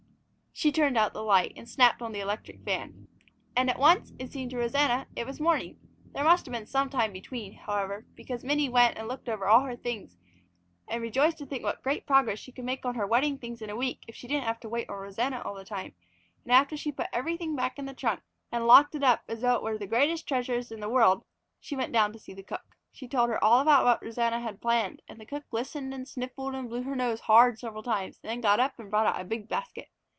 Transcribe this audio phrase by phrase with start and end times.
[0.53, 3.07] She turned out the light and snapped on the electric fan.
[3.55, 5.79] And at once, it seemed to Rosanna, it was morning.
[6.13, 9.61] There must have been some time between, however, because Minnie went and looked over all
[9.61, 10.19] her things,
[10.87, 13.71] and rejoiced to think what great progress she could make on her wedding things in
[13.71, 15.95] a week if she didn't have to wait on Rosanna all the time,
[16.43, 18.21] and after she had put everything back in the trunk
[18.51, 21.23] and locked it up as though it was the greatest treasure in the world,
[21.59, 22.75] she went down to see the cook.
[22.91, 26.53] She told her all about what Rosanna had planned, and the cook listened and sniffled
[26.53, 29.23] and blew her nose hard several times and then got up and brought out a
[29.23, 29.87] big basket.